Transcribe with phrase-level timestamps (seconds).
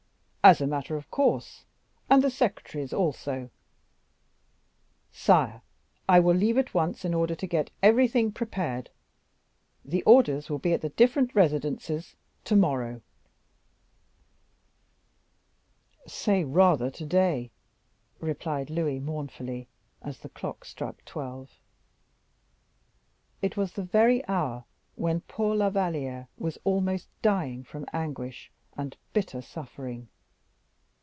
[0.43, 1.65] "As a matter of course,
[2.09, 3.51] and the secretaries also."
[5.11, 5.61] "Sire,
[6.09, 8.89] I will leave at once in order to get everything prepared;
[9.85, 13.01] the orders will be at the different residences to morrow."
[16.07, 17.51] "Say rather to day,"
[18.19, 19.67] replied Louis mournfully,
[20.01, 21.51] as the clock struck twelve.
[23.43, 24.65] It was the very hour
[24.95, 30.07] when poor La Valliere was almost dying from anguish and bitter suffering.